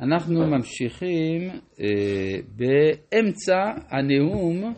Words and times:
אנחנו 0.00 0.46
ממשיכים 0.46 1.50
אה, 1.80 2.38
באמצע 2.56 3.56
הנאום, 3.90 4.74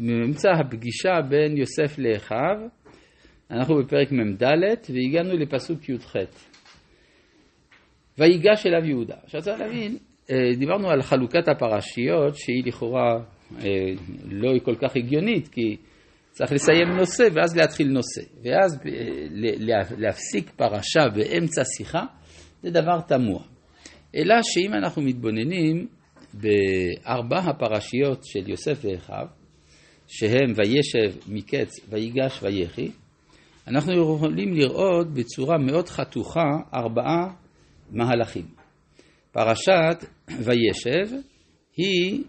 באמצע 0.00 0.50
הפגישה 0.60 1.20
בין 1.28 1.56
יוסף 1.56 1.98
לאחיו. 1.98 2.56
אנחנו 3.50 3.76
בפרק 3.76 4.12
מ"ד 4.12 4.42
והגענו 4.94 5.36
לפסוק 5.36 5.88
י"ח. 5.88 6.16
ויגש 8.18 8.66
אליו 8.66 8.84
יהודה. 8.84 9.14
עכשיו 9.24 9.42
צריך 9.42 9.60
להבין, 9.60 9.96
אה, 10.30 10.56
דיברנו 10.58 10.90
על 10.90 11.02
חלוקת 11.02 11.48
הפרשיות 11.48 12.36
שהיא 12.36 12.62
לכאורה 12.66 13.14
אה, 13.58 13.68
לא 14.24 14.58
כל 14.64 14.74
כך 14.74 14.96
הגיונית, 14.96 15.48
כי 15.48 15.76
צריך 16.30 16.52
לסיים 16.52 16.88
נושא 16.88 17.28
ואז 17.32 17.56
להתחיל 17.56 17.88
נושא. 17.88 18.22
ואז 18.42 18.78
אה, 18.86 19.96
להפסיק 19.98 20.50
פרשה 20.50 21.08
באמצע 21.14 21.62
שיחה 21.76 22.04
זה 22.64 22.70
דבר 22.70 23.00
תמוה. 23.00 23.42
אלא 24.14 24.34
שאם 24.42 24.74
אנחנו 24.74 25.02
מתבוננים 25.02 25.86
בארבע 26.34 27.38
הפרשיות 27.38 28.24
של 28.24 28.50
יוסף 28.50 28.84
ואחיו, 28.84 29.26
שהם 30.06 30.52
וישב 30.56 31.18
מקץ 31.28 31.76
ויגש 31.88 32.42
ויחי, 32.42 32.90
אנחנו 33.66 34.16
יכולים 34.16 34.54
לראות 34.54 35.14
בצורה 35.14 35.58
מאוד 35.58 35.88
חתוכה 35.88 36.50
ארבעה 36.74 37.34
מהלכים. 37.90 38.46
פרשת 39.32 40.04
וישב 40.28 41.16
היא 41.76 42.24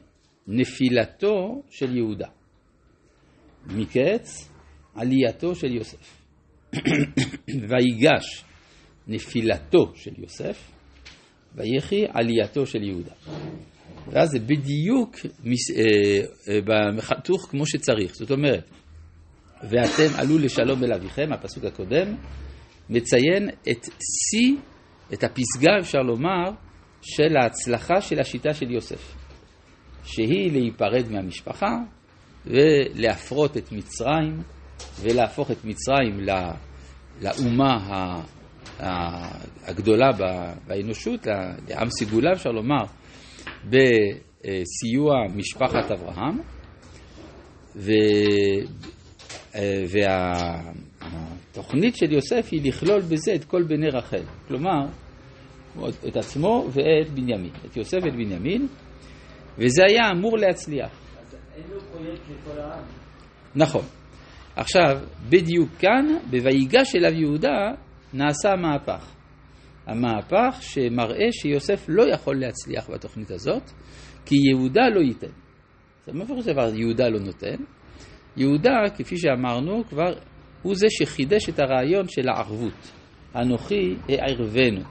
נפילתו 0.47 1.61
של 1.69 1.97
יהודה. 1.97 2.27
מקץ 3.65 4.49
עלייתו 4.95 5.55
של 5.55 5.75
יוסף. 5.75 6.21
ויגש 7.69 8.43
נפילתו 9.07 9.91
של 9.95 10.11
יוסף, 10.17 10.71
ויחי 11.55 12.05
עלייתו 12.13 12.65
של 12.65 12.83
יהודה. 12.83 13.13
ואז 14.07 14.29
זה 14.29 14.39
בדיוק 14.39 15.15
אה, 15.75 16.59
בחתוך 16.97 17.47
כמו 17.49 17.65
שצריך. 17.65 18.15
זאת 18.15 18.31
אומרת, 18.31 18.69
ואתם 19.69 20.15
עלו 20.15 20.37
לשלום 20.37 20.83
אל 20.83 20.93
אביכם, 20.93 21.33
הפסוק 21.33 21.63
הקודם, 21.63 22.15
מציין 22.89 23.49
את 23.71 23.83
שיא, 24.01 24.55
את 25.13 25.23
הפסגה 25.23 25.71
אפשר 25.79 25.99
לומר, 25.99 26.51
של 27.01 27.37
ההצלחה 27.37 28.01
של 28.01 28.19
השיטה 28.19 28.53
של 28.53 28.71
יוסף, 28.71 29.15
שהיא 30.03 30.51
להיפרד 30.51 31.11
מהמשפחה 31.11 31.77
ולהפרות 32.45 33.57
את 33.57 33.71
מצרים 33.71 34.41
ולהפוך 35.01 35.51
את 35.51 35.65
מצרים 35.65 36.19
לאומה 37.21 38.21
הגדולה 39.67 40.09
באנושות, 40.67 41.27
לעם 41.69 41.89
סגולה 41.89 42.31
אפשר 42.31 42.49
לומר, 42.49 42.83
בסיוע 43.65 45.13
משפחת 45.35 45.91
אברהם, 45.91 46.39
והתוכנית 51.51 51.95
של 51.95 52.13
יוסף 52.13 52.49
היא 52.51 52.61
לכלול 52.63 53.01
בזה 53.01 53.35
את 53.35 53.45
כל 53.45 53.63
בני 53.63 53.89
רחל, 53.89 54.23
כלומר 54.47 54.85
את 56.07 56.17
עצמו 56.17 56.67
ואת 56.71 57.09
בנימין, 57.13 57.51
את 57.65 57.77
יוסף 57.77 57.97
ואת 58.03 58.13
בנימין, 58.13 58.67
וזה 59.57 59.83
היה 59.89 60.11
אמור 60.11 60.37
להצליח. 60.37 60.91
אז 61.19 61.35
אין 61.55 61.63
לו 61.71 61.79
פרויקט 61.79 62.21
לכל 62.29 62.59
העם. 62.59 62.83
נכון. 63.55 63.83
עכשיו, 64.55 64.97
בדיוק 65.29 65.69
כאן, 65.79 66.05
ב"ויגש 66.29 66.95
אליו 66.95 67.13
יהודה", 67.13 67.71
נעשה 68.15 68.51
המהפך. 68.51 69.11
המהפך 69.87 70.57
שמראה 70.61 71.31
שיוסף 71.31 71.85
לא 71.87 72.13
יכול 72.13 72.39
להצליח 72.39 72.89
בתוכנית 72.89 73.31
הזאת, 73.31 73.63
כי 74.25 74.35
יהודה 74.49 74.89
לא 74.95 74.99
ייתן. 74.99 75.31
מה 76.13 76.25
פירוש 76.25 76.45
דבר 76.45 76.75
יהודה 76.75 77.09
לא 77.09 77.19
נותן? 77.19 77.55
יהודה, 78.37 78.71
כפי 78.97 79.17
שאמרנו, 79.17 79.83
כבר 79.89 80.13
הוא 80.61 80.75
זה 80.75 80.87
שחידש 80.89 81.49
את 81.49 81.59
הרעיון 81.59 82.07
של 82.07 82.29
הערבות. 82.29 82.91
אנוכי 83.35 83.95
הערבנו. 84.09 84.81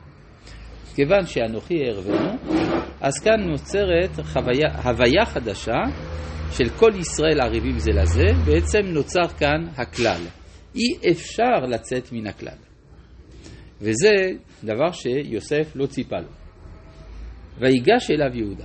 כיוון 0.95 1.27
שאנוכי 1.27 1.75
הערבנו, 1.85 2.39
אז 3.01 3.19
כאן 3.25 3.41
נוצרת 3.41 4.11
חוויה, 4.23 4.69
הוויה 4.85 5.25
חדשה 5.25 5.81
של 6.51 6.69
כל 6.69 6.91
ישראל 7.01 7.41
ערבים 7.41 7.79
זה 7.79 7.91
לזה, 7.91 8.27
בעצם 8.45 8.79
נוצר 8.87 9.29
כאן 9.39 9.67
הכלל. 9.77 10.21
אי 10.75 11.11
אפשר 11.11 11.67
לצאת 11.69 12.12
מן 12.12 12.27
הכלל. 12.27 12.74
וזה 13.81 14.12
דבר 14.65 14.93
שיוסף 14.93 15.73
לא 15.75 15.87
ציפה 15.87 16.17
לו. 16.17 16.29
ויגש 17.59 18.11
אליו 18.11 18.37
יהודה. 18.37 18.65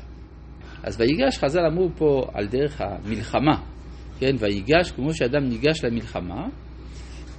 אז 0.84 1.00
ויגש, 1.00 1.38
חז"ל 1.38 1.66
אמרו 1.72 1.90
פה 1.97 2.22
על 2.34 2.47
דרך 2.47 2.81
המלחמה, 2.81 3.62
כן, 4.20 4.36
ויגש 4.40 4.92
כמו 4.92 5.14
שאדם 5.14 5.44
ניגש 5.44 5.84
למלחמה, 5.84 6.47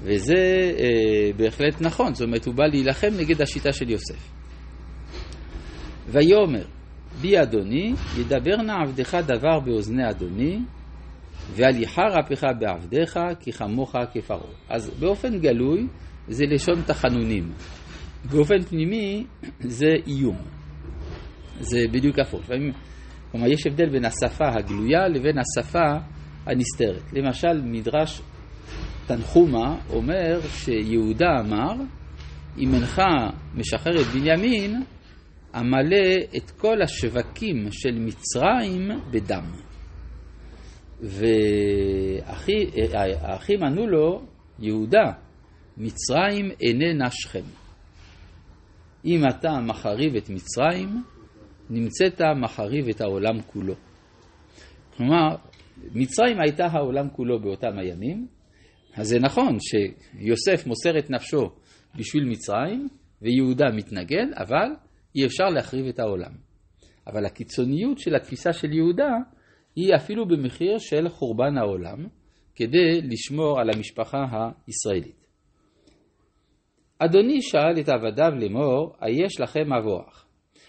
וזה 0.03 0.35
אה, 0.79 1.33
בהחלט 1.37 1.81
נכון, 1.81 2.15
זאת 2.15 2.27
אומרת 2.27 2.47
הוא 2.47 2.55
בא 2.55 2.65
להילחם 2.67 3.09
נגד 3.19 3.43
השיטה 3.43 3.73
של 3.73 3.91
יוסף. 3.91 4.31
ויאמר, 6.07 6.65
בי 7.21 7.43
אדוני, 7.43 7.93
ידבר 8.21 8.57
נא 8.57 8.73
עבדך 8.83 9.15
דבר 9.15 9.61
באוזני 9.61 10.11
אדוני, 10.11 10.59
והליכה 11.55 12.03
רפך 12.03 12.47
בעבדיך, 12.59 13.19
כי 13.41 13.53
כמוך 13.53 13.97
כפרעה. 14.15 14.53
אז 14.69 14.91
באופן 15.01 15.39
גלוי 15.39 15.87
זה 16.31 16.45
לשון 16.47 16.83
תחנונים. 16.87 17.53
באופן 18.31 18.63
פנימי 18.63 19.27
זה 19.61 19.89
איום. 20.07 20.37
זה 21.61 21.81
בדיוק 21.93 22.19
הפוך. 22.19 22.51
כלומר, 23.33 23.47
יש 23.47 23.67
הבדל 23.67 23.89
בין 23.91 24.05
השפה 24.05 24.45
הגלויה 24.49 25.09
לבין 25.09 25.37
השפה 25.39 25.99
הנסתרת. 26.47 27.13
למשל, 27.13 27.61
מדרש 27.65 28.21
תנחומה 29.07 29.79
אומר 29.91 30.41
שיהודה 30.41 31.41
אמר, 31.41 31.73
אם 32.59 32.75
אינך 32.75 33.03
משחרר 33.55 34.01
את 34.01 34.07
בנימין, 34.07 34.83
המלא 35.53 36.17
את 36.37 36.51
כל 36.51 36.83
השווקים 36.83 37.69
של 37.71 37.99
מצרים 37.99 38.89
בדם. 39.11 39.45
והאחים 42.63 42.69
ענו 43.63 43.87
לו, 43.87 44.23
יהודה, 44.59 45.13
מצרים 45.81 46.51
איננה 46.61 47.11
שכם. 47.11 47.45
אם 49.05 49.21
אתה 49.29 49.61
מחריב 49.61 50.15
את 50.17 50.31
מצרים, 50.31 50.89
נמצאת 51.71 52.21
מחריב 52.43 52.89
את 52.89 53.01
העולם 53.01 53.43
כולו. 53.43 53.75
כלומר, 54.97 55.37
מצרים 55.95 56.41
הייתה 56.41 56.67
העולם 56.67 57.11
כולו 57.11 57.41
באותם 57.41 57.79
הימים, 57.79 58.27
אז 58.95 59.09
זה 59.09 59.19
נכון 59.19 59.59
שיוסף 59.61 60.67
מוסר 60.67 60.99
את 60.99 61.11
נפשו 61.11 61.51
בשביל 61.97 62.25
מצרים, 62.25 62.89
ויהודה 63.23 63.67
מתנגד, 63.75 64.27
אבל 64.37 64.69
אי 65.17 65.27
אפשר 65.27 65.45
להחריב 65.45 65.87
את 65.87 65.99
העולם. 65.99 66.33
אבל 67.07 67.27
הקיצוניות 67.27 67.99
של 67.99 68.15
התפיסה 68.15 68.53
של 68.53 68.73
יהודה 68.73 69.11
היא 69.77 69.95
אפילו 69.97 70.29
במחיר 70.29 70.79
של 70.79 71.09
חורבן 71.09 71.59
העולם, 71.59 72.07
כדי 72.55 73.01
לשמור 73.03 73.61
על 73.61 73.71
המשפחה 73.75 74.19
הישראלית. 74.67 75.20
אדוני 77.03 77.43
שאל 77.43 77.81
את 77.81 77.89
עבדיו 77.89 78.31
לאמור, 78.39 78.93
היש 79.01 79.41
לכם 79.41 79.73
אבוח? 79.73 80.27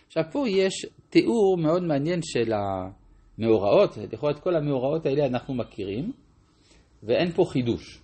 עכשיו 0.07 0.23
פה 0.31 0.49
יש 0.49 0.85
תיאור 1.09 1.57
מאוד 1.57 1.83
מעניין 1.83 2.19
של 2.23 2.51
המאורעות, 2.53 3.97
לכאורה 3.97 4.31
את 4.31 4.39
כל 4.39 4.55
המאורעות 4.55 5.05
האלה 5.05 5.25
אנחנו 5.25 5.53
מכירים, 5.53 6.11
ואין 7.03 7.31
פה 7.31 7.43
חידוש. 7.51 8.01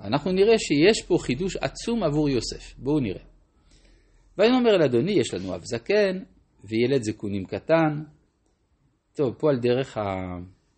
אנחנו 0.00 0.32
נראה 0.32 0.58
שיש 0.58 1.06
פה 1.06 1.16
חידוש 1.20 1.56
עצום 1.56 2.02
עבור 2.02 2.28
יוסף. 2.28 2.74
בואו 2.78 3.00
נראה. 3.00 3.24
ויאמר 4.38 4.74
אל 4.74 4.82
אדוני, 4.82 5.12
יש 5.12 5.34
לנו 5.34 5.54
אב 5.54 5.64
זקן 5.64 6.22
וילד 6.64 7.02
זקונים 7.02 7.44
קטן. 7.44 8.02
טוב, 9.16 9.34
פה 9.38 9.50
על 9.50 9.58
דרך 9.58 9.98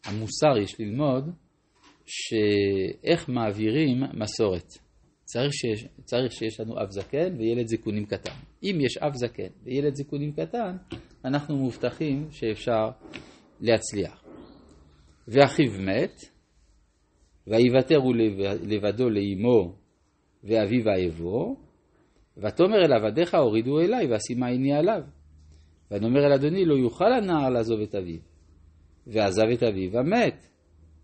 המוסר 0.04 0.56
יש 0.62 0.80
ללמוד 0.80 1.30
שאיך 2.06 3.28
מעבירים 3.28 4.02
מסורת. 4.14 4.85
צריך 5.26 5.54
שיש, 5.54 5.86
צריך 6.04 6.32
שיש 6.32 6.60
לנו 6.60 6.82
אב 6.82 6.90
זקן 6.90 7.34
וילד 7.38 7.66
זקונים 7.66 8.06
קטן. 8.06 8.34
אם 8.62 8.78
יש 8.80 8.98
אב 8.98 9.14
זקן 9.14 9.48
וילד 9.62 9.94
זקונים 9.94 10.32
קטן, 10.32 10.76
אנחנו 11.24 11.56
מובטחים 11.56 12.28
שאפשר 12.30 12.90
להצליח. 13.60 14.24
ואחיו 15.28 15.72
מת, 15.78 16.20
ויוותרו 17.46 18.12
לבדו 18.62 19.10
לאמו 19.10 19.74
ואביו 20.44 20.88
אעבור, 20.88 21.56
ותאמר 22.36 22.84
אל 22.84 22.92
עבדיך 22.92 23.34
הורידו 23.34 23.80
אליי 23.80 24.06
ואשימה 24.06 24.46
עיני 24.46 24.72
עליו. 24.72 25.02
ונאמר 25.90 26.26
אל 26.26 26.32
אדוני 26.32 26.64
לא 26.64 26.74
יוכל 26.74 27.12
הנער 27.12 27.50
לעזוב 27.50 27.80
את 27.80 27.94
אביו. 27.94 28.18
ועזב 29.06 29.46
את 29.54 29.62
אביו 29.62 29.92
ומת. 29.92 30.46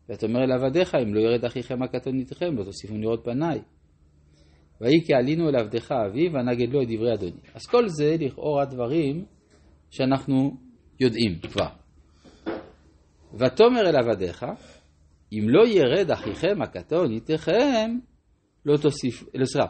ותאמר 0.09 0.45
אל 0.45 0.53
עבדיך 0.53 0.95
אם 0.95 1.15
לא 1.15 1.21
ירד 1.21 1.45
אחיכם 1.45 1.83
הקטון 1.83 2.19
איתכם 2.19 2.57
לא 2.57 2.65
תוסיפו 2.65 2.97
לראות 2.97 3.25
פניי. 3.25 3.61
ויהי 4.83 5.05
כי 5.07 5.15
עלינו 5.15 5.49
אל 5.49 5.57
עבדך 5.57 5.93
אבי 5.93 6.29
ונגד 6.29 6.73
לו 6.73 6.83
את 6.83 6.89
דברי 6.89 7.15
אדוני. 7.15 7.41
אז 7.55 7.67
כל 7.67 7.89
זה 7.89 8.17
לכאורה 8.21 8.65
דברים 8.65 9.25
שאנחנו 9.91 10.57
יודעים 11.01 11.39
כבר. 11.39 11.69
ותאמר 13.35 13.81
אל 13.81 13.97
עבדיך, 13.97 14.45
אם 15.33 15.49
לא 15.49 15.67
ירד 15.67 16.11
אחיכם 16.11 16.63
הקטון 16.63 17.13
איתכם, 17.13 17.99
לא 18.67 18.77
תוסיף, 18.77 19.25
לא 19.35 19.45
סליחה, 19.45 19.67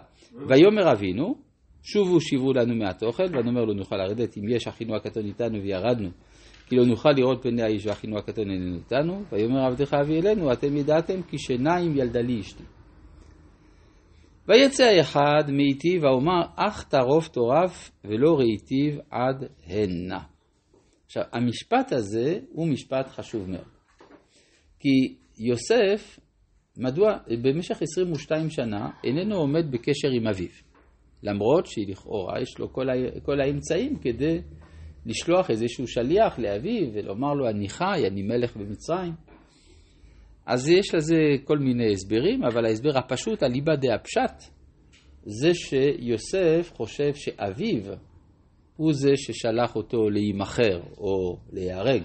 ויאמר 0.48 0.92
אבינו, 0.92 1.34
שובו 1.82 2.20
שיבו 2.20 2.52
לנו 2.52 2.74
מעט 2.74 3.02
אוכל, 3.02 3.24
ונאמר 3.24 3.64
לא 3.64 3.74
נוכל 3.74 3.96
לרדת 3.96 4.36
אם 4.38 4.48
יש 4.48 4.68
אחינו 4.68 4.96
הקטון 4.96 5.24
איתנו 5.24 5.62
וירדנו, 5.62 6.10
כי 6.66 6.76
לא 6.76 6.84
נוכל 6.84 7.10
לראות 7.10 7.42
פני 7.42 7.62
האיש 7.62 7.86
ואחינו 7.86 8.18
הקטון 8.18 8.50
איננו 8.50 8.76
איתנו, 8.76 9.22
ויאמר 9.32 9.66
עבדך 9.66 9.94
אבי 9.94 10.20
אלינו, 10.20 10.52
אתם 10.52 10.76
ידעתם 10.76 11.22
כי 11.22 11.38
שיניים 11.38 11.96
ילדה 11.96 12.20
לי 12.20 12.40
אשתי. 12.40 12.64
ויצא 14.48 14.84
האחד 14.84 15.50
מאיתי 15.50 15.98
ואומר, 15.98 16.42
אך 16.56 16.84
טרוף 16.84 17.28
טורף 17.28 17.90
ולא 18.04 18.38
ראיתיו 18.38 19.00
עד 19.10 19.44
הנה. 19.66 20.20
עכשיו, 21.06 21.22
המשפט 21.32 21.92
הזה 21.92 22.38
הוא 22.52 22.68
משפט 22.68 23.08
חשוב 23.08 23.50
מאוד. 23.50 23.68
כי 24.80 25.16
יוסף, 25.38 26.18
מדוע 26.76 27.16
במשך 27.42 27.82
22 27.82 28.50
שנה 28.50 28.90
איננו 29.04 29.36
עומד 29.36 29.70
בקשר 29.70 30.08
עם 30.12 30.26
אביו. 30.26 30.48
למרות 31.22 31.66
שלכאורה 31.66 32.40
יש 32.40 32.58
לו 32.58 32.72
כל. 32.72 32.86
כל 33.22 33.40
האמצעים 33.40 33.98
כדי 33.98 34.40
לשלוח 35.06 35.50
איזשהו 35.50 35.88
שליח 35.88 36.38
לאביו 36.38 36.88
ולומר 36.94 37.34
לו, 37.34 37.48
אני 37.48 37.68
חי, 37.68 38.02
אני 38.06 38.22
מלך 38.22 38.56
במצרים. 38.56 39.12
אז 40.46 40.68
יש 40.68 40.94
לזה 40.94 41.16
כל 41.44 41.58
מיני 41.58 41.92
הסברים, 41.92 42.44
אבל 42.44 42.64
ההסבר 42.64 42.98
הפשוט, 42.98 43.42
אליבא 43.42 43.76
דאפשט, 43.76 44.52
זה 45.24 45.54
שיוסף 45.54 46.72
חושב 46.76 47.14
שאביו 47.14 47.94
הוא 48.76 48.92
זה 48.92 49.10
ששלח 49.16 49.76
אותו 49.76 50.10
להימכר 50.10 50.80
או 50.98 51.38
להיהרג. 51.52 52.02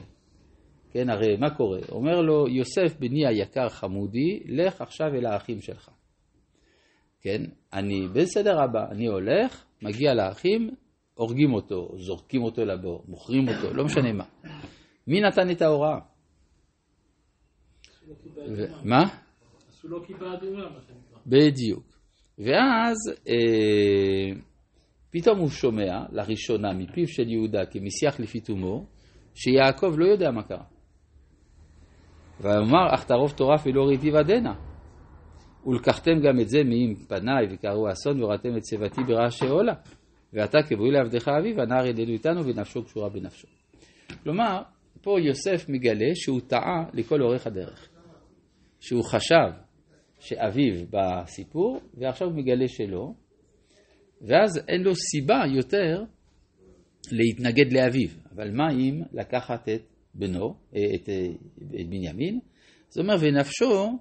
כן, 0.92 1.10
הרי 1.10 1.38
מה 1.38 1.50
קורה? 1.50 1.80
אומר 1.92 2.22
לו, 2.22 2.48
יוסף 2.48 3.00
בני 3.00 3.28
היקר 3.28 3.70
חמודי, 3.70 4.40
לך 4.46 4.82
עכשיו 4.82 5.08
אל 5.08 5.26
האחים 5.26 5.62
שלך. 5.62 5.90
כן, 7.22 7.42
אני 7.74 8.08
בסדר 8.14 8.62
הבא, 8.62 8.92
אני 8.92 9.08
הולך, 9.08 9.66
מגיע 9.82 10.14
לאחים, 10.14 10.70
הורגים 11.14 11.54
אותו, 11.54 11.90
זורקים 11.98 12.44
אותו 12.44 12.66
לבור, 12.66 13.04
מוכרים 13.08 13.48
אותו, 13.48 13.74
לא 13.74 13.86
משנה 13.86 14.14
מה. 14.14 14.24
מי 15.08 15.22
נתן 15.22 15.52
את 15.52 15.62
ההוראה? 15.62 16.00
מה? 18.84 19.04
עשו 19.70 19.88
לו 19.88 20.04
כיפה 20.04 20.34
אדומה, 20.34 20.70
מה 20.70 20.80
שנקרא. 20.82 21.20
בדיוק. 21.28 21.84
ואז 22.38 22.98
אה, 23.28 24.40
פתאום 25.12 25.40
הוא 25.40 25.50
שומע 25.50 26.06
לראשונה 26.12 26.74
מפיו 26.74 27.08
של 27.08 27.30
יהודה 27.30 27.66
כמשיח 27.66 28.20
לפי 28.20 28.40
תומו, 28.40 28.86
שיעקב 29.36 29.96
לא 29.98 30.06
יודע 30.06 30.32
מה 30.32 30.44
קרה. 30.44 30.64
ואמר, 32.42 32.94
אך 32.94 33.04
תערוף 33.04 33.34
טורף 33.34 33.64
ולא 33.66 33.84
ראיתי 33.84 34.12
ודנה. 34.12 34.54
ולקחתם 35.66 36.20
גם 36.28 36.40
את 36.40 36.50
זה 36.50 36.64
מעם 36.64 36.96
פניי 37.08 37.48
וקראו 37.52 37.92
אסון 37.92 38.24
וראתם 38.24 38.58
את 38.58 38.66
שיבתי 38.66 39.02
ברעשי 39.04 39.48
עולה. 39.48 39.74
ואתה 40.34 40.58
כבואי 40.70 40.92
לעבדך 40.92 41.28
אביו, 41.28 41.62
הנער 41.62 41.86
ידדו 41.86 42.12
איתנו 42.12 42.46
ונפשו 42.46 42.84
קשורה 42.84 43.10
בנפשו. 43.10 43.48
כלומר, 44.24 44.62
פה 45.02 45.20
יוסף 45.22 45.70
מגלה 45.70 46.16
שהוא 46.16 46.42
טעה 46.48 46.84
לכל 46.94 47.22
אורך 47.22 47.48
הדרך. 47.48 47.97
שהוא 48.80 49.04
חשב 49.04 49.50
שאביו 50.20 50.86
בסיפור, 50.90 51.80
ועכשיו 51.94 52.28
הוא 52.28 52.36
מגלה 52.36 52.68
שלא, 52.68 53.12
ואז 54.22 54.58
אין 54.68 54.82
לו 54.82 54.92
סיבה 54.96 55.44
יותר 55.56 56.04
להתנגד 57.12 57.74
לאביו. 57.74 58.10
אבל 58.36 58.52
מה 58.52 58.72
אם 58.72 59.02
לקחת 59.14 59.70
את 59.70 59.82
בנו, 60.14 60.56
את, 60.70 61.10
את 61.76 61.88
בנימין? 61.90 62.40
זאת 62.90 63.04
אומרת, 63.04 63.20
ונפשו 63.22 63.98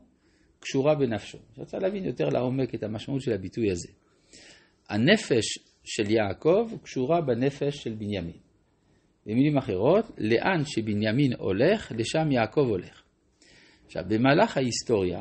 קשורה 0.60 0.94
בנפשו. 0.94 1.38
אני 1.38 1.56
רוצה 1.56 1.78
להבין 1.78 2.04
יותר 2.04 2.28
לעומק 2.28 2.74
את 2.74 2.82
המשמעות 2.82 3.22
של 3.22 3.32
הביטוי 3.32 3.70
הזה. 3.70 3.88
הנפש 4.88 5.58
של 5.84 6.10
יעקב 6.10 6.70
קשורה 6.82 7.20
בנפש 7.20 7.76
של 7.76 7.94
בנימין. 7.94 8.36
במילים 9.26 9.58
אחרות, 9.58 10.04
לאן 10.18 10.64
שבנימין 10.64 11.32
הולך, 11.38 11.92
לשם 11.96 12.32
יעקב 12.32 12.60
הולך. 12.60 13.05
עכשיו, 13.86 14.02
במהלך 14.08 14.56
ההיסטוריה 14.56 15.20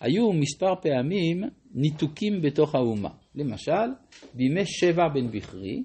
היו 0.00 0.32
מספר 0.32 0.74
פעמים 0.82 1.44
ניתוקים 1.74 2.42
בתוך 2.42 2.74
האומה. 2.74 3.10
למשל, 3.34 3.88
בימי 4.34 4.66
שבע 4.66 5.08
בן 5.14 5.30
בכרי, 5.30 5.82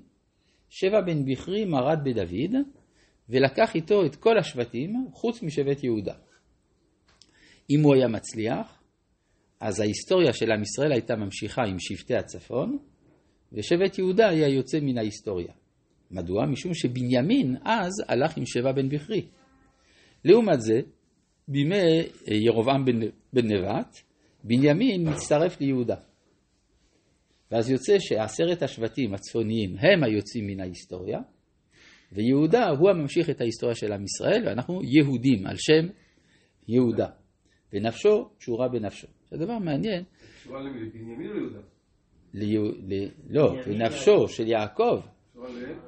שבע 0.69 1.01
בן 1.01 1.25
בכרי 1.25 1.65
מרד 1.65 1.99
בדוד, 2.03 2.55
ולקח 3.29 3.75
איתו 3.75 4.05
את 4.05 4.15
כל 4.15 4.37
השבטים, 4.37 5.07
חוץ 5.13 5.43
משבט 5.43 5.83
יהודה. 5.83 6.13
אם 7.69 7.83
הוא 7.83 7.95
היה 7.95 8.07
מצליח, 8.07 8.83
אז 9.59 9.79
ההיסטוריה 9.79 10.33
של 10.33 10.51
עם 10.51 10.61
ישראל 10.61 10.91
הייתה 10.91 11.15
ממשיכה 11.15 11.61
עם 11.61 11.79
שבטי 11.79 12.15
הצפון, 12.15 12.77
ושבט 13.53 13.97
יהודה 13.97 14.29
היה 14.29 14.47
יוצא 14.47 14.79
מן 14.81 14.97
ההיסטוריה. 14.97 15.53
מדוע? 16.11 16.45
משום 16.45 16.73
שבנימין 16.73 17.55
אז 17.63 17.91
הלך 18.07 18.37
עם 18.37 18.45
שבע 18.45 18.71
בן 18.71 18.89
בכרי. 18.89 19.27
לעומת 20.25 20.61
זה, 20.61 20.81
בימי 21.47 22.01
ירבעם 22.27 22.85
בן, 22.85 22.99
בן 23.33 23.47
נבט, 23.51 23.97
בנימין 24.43 25.09
מצטרף 25.09 25.61
ליהודה. 25.61 25.95
ואז 27.51 27.69
יוצא 27.69 27.99
שעשרת 27.99 28.63
השבטים 28.63 29.13
הצפוניים 29.13 29.75
הם 29.79 30.03
היוצאים 30.03 30.47
מן 30.47 30.59
ההיסטוריה, 30.59 31.19
ויהודה 32.11 32.69
הוא 32.69 32.89
הממשיך 32.89 33.29
את 33.29 33.41
ההיסטוריה 33.41 33.75
של 33.75 33.93
עם 33.93 34.03
ישראל, 34.03 34.47
ואנחנו 34.47 34.81
יהודים 34.83 35.45
על 35.45 35.55
שם 35.57 35.87
יהודה. 36.67 37.07
ונפשו 37.73 38.29
קשורה 38.37 38.67
בנפשו. 38.69 39.07
זה 39.29 39.37
דבר 39.37 39.57
מעניין. 39.57 40.03
קשורה 40.35 40.61
לבנימין 40.61 41.29
או 41.29 41.35
ליהודה? 42.33 42.79
לא, 43.29 43.55
בנפשו 43.67 44.27
של 44.27 44.47
יעקב, 44.47 44.99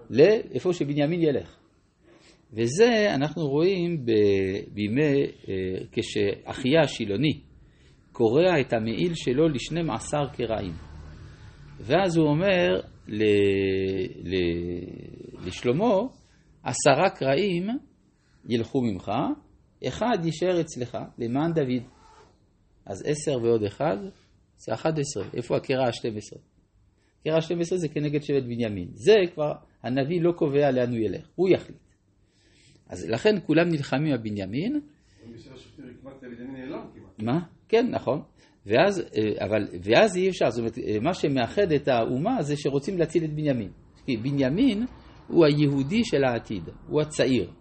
לאיפה 0.09 0.73
שבנימין 0.73 1.21
ילך. 1.21 1.64
וזה 2.55 3.15
אנחנו 3.15 3.47
רואים 3.47 4.05
בימי, 4.73 5.01
אה, 5.01 5.85
כשאחיה 5.91 6.81
השילוני 6.83 7.39
קורע 8.11 8.61
את 8.61 8.73
המעיל 8.73 9.11
שלו 9.13 9.49
לשנים 9.49 9.91
עשר 9.91 10.27
קרעים. 10.33 10.73
ואז 11.79 12.17
הוא 12.17 12.27
אומר 12.27 12.81
ל, 13.07 13.23
ל, 14.23 14.35
לשלמה, 15.47 15.95
עשרה 16.63 17.09
קרעים 17.09 17.67
ילכו 18.49 18.81
ממך, 18.81 19.11
אחד 19.87 20.17
יישאר 20.25 20.61
אצלך 20.61 20.97
למען 21.17 21.53
דוד. 21.53 21.83
אז 22.85 23.03
עשר 23.05 23.43
ועוד 23.43 23.63
אחד 23.63 23.97
זה 24.57 24.73
אחד 24.73 24.99
עשרה. 24.99 25.25
איפה 25.33 25.57
הקרע 25.57 25.87
השתים 25.87 26.17
עשרה? 26.17 26.39
הקרע 27.21 27.37
השתים 27.37 27.59
עשרה 27.59 27.77
זה 27.77 27.87
כנגד 27.87 28.21
שבט 28.21 28.43
בנימין. 28.43 28.87
זה 28.93 29.15
כבר, 29.33 29.51
הנביא 29.83 30.21
לא 30.21 30.31
קובע 30.31 30.71
לאן 30.71 30.89
הוא 30.89 30.99
ילך, 30.99 31.27
הוא 31.35 31.49
יחליט. 31.49 31.84
אז 32.89 33.09
לכן 33.09 33.35
כולם 33.45 33.69
נלחמים 33.69 34.11
על 34.11 34.17
בנימין. 34.17 34.81
מה? 37.19 37.39
כן, 37.69 37.87
נכון. 37.91 38.21
ואז, 38.65 38.99
אה, 38.99 39.45
אבל, 39.45 39.67
ואז 39.83 40.17
אי 40.17 40.29
אפשר, 40.29 40.49
זאת 40.49 40.59
אומרת, 40.59 40.77
אה, 40.77 40.99
מה 41.01 41.13
שמאחד 41.13 41.71
את 41.71 41.87
האומה 41.87 42.41
זה 42.41 42.57
שרוצים 42.57 42.97
להציל 42.97 43.23
את 43.23 43.33
בנימין. 43.33 43.71
כי 44.05 44.17
בנימין 44.17 44.85
הוא 45.27 45.45
היהודי 45.45 46.03
של 46.03 46.23
העתיד, 46.23 46.63
הוא 46.87 47.01
הצעיר. 47.01 47.51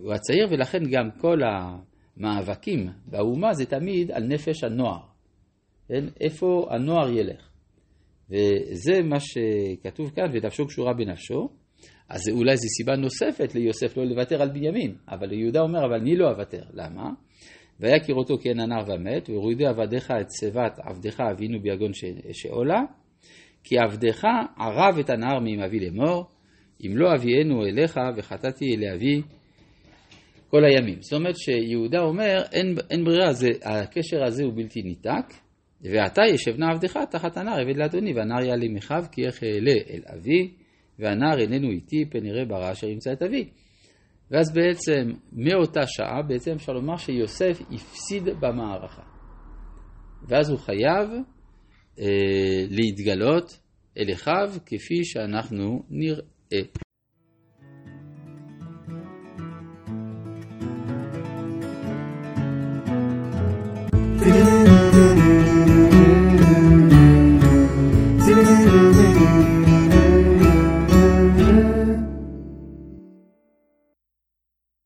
הוא 0.00 0.12
הצעיר 0.12 0.48
ולכן 0.50 0.78
גם 0.90 1.10
כל 1.20 1.38
המאבקים 2.16 2.88
באומה 3.06 3.52
זה 3.52 3.66
תמיד 3.66 4.10
על 4.10 4.22
נפש 4.24 4.64
הנוער. 4.64 5.00
כן? 5.88 6.04
איפה 6.20 6.66
הנוער 6.70 7.10
ילך. 7.10 7.50
וזה 8.30 9.02
מה 9.02 9.16
שכתוב 9.20 10.10
כאן, 10.10 10.24
ונפשו 10.32 10.66
קשורה 10.66 10.94
בנפשו. 10.94 11.48
אז 12.08 12.28
אולי 12.28 12.56
זו 12.56 12.68
סיבה 12.68 12.96
נוספת 12.96 13.54
ליוסף 13.54 13.96
לא 13.96 14.04
לוותר 14.04 14.42
על 14.42 14.48
בנימין, 14.48 14.94
אבל 15.08 15.32
יהודה 15.32 15.60
אומר, 15.60 15.84
אבל 15.84 15.94
אני 15.94 16.16
לא 16.16 16.30
אוותר. 16.30 16.62
למה? 16.72 17.10
ויכיר 17.80 18.14
אותו 18.14 18.34
אין 18.44 18.60
הנער 18.60 18.84
ומת, 18.88 19.30
והורידו 19.30 19.66
עבדיך 19.66 20.10
את 20.10 20.26
שיבת 20.40 20.78
עבדך 20.82 21.20
אבינו 21.20 21.60
ביגון 21.62 21.90
שאולה, 22.32 22.80
כי 23.64 23.78
עבדך 23.78 24.24
ערב 24.58 24.98
את 24.98 25.10
הנער 25.10 25.40
מעם 25.40 25.60
אבי 25.60 25.80
לאמור, 25.80 26.24
אם 26.86 26.96
לא 26.96 27.14
אביאנו 27.14 27.66
אליך 27.66 28.00
וחטאתי 28.16 28.64
אל 28.74 28.94
אבי 28.94 29.22
כל 30.48 30.64
הימים. 30.64 30.98
זאת 31.00 31.12
אומרת 31.12 31.34
שיהודה 31.36 32.00
אומר, 32.00 32.42
אין, 32.52 32.74
אין 32.90 33.04
ברירה, 33.04 33.32
זה, 33.32 33.48
הקשר 33.62 34.24
הזה 34.24 34.44
הוא 34.44 34.52
בלתי 34.56 34.82
ניתק, 34.82 35.34
ועתה 35.80 36.22
ישב 36.34 36.58
נא 36.58 36.66
עבדך 36.72 36.98
תחת 37.10 37.36
הנער 37.36 37.60
עבד 37.60 37.76
לאדוני, 37.76 38.12
והנער 38.14 38.44
יעלה 38.44 38.66
מחב 38.68 39.04
כי 39.12 39.26
איך 39.26 39.42
אעלה 39.42 39.74
אל 39.90 40.00
אבי, 40.14 40.50
והנער 40.98 41.38
איננו 41.38 41.70
איתי, 41.70 42.04
פן 42.10 42.26
יראה 42.26 42.44
ברע 42.44 42.72
אשר 42.72 42.86
ימצא 42.86 43.12
את 43.12 43.22
אבי. 43.22 43.48
ואז 44.30 44.54
בעצם, 44.54 45.12
מאותה 45.32 45.86
שעה, 45.86 46.22
בעצם 46.22 46.52
אפשר 46.52 46.72
לומר 46.72 46.96
שיוסף 46.96 47.60
הפסיד 47.60 48.24
במערכה. 48.40 49.02
ואז 50.28 50.50
הוא 50.50 50.58
חייב 50.58 51.08
להתגלות 52.70 53.58
אל 53.98 54.12
אחיו 54.12 54.52
כפי 54.66 55.04
שאנחנו 55.04 55.82
נראה. 55.90 56.85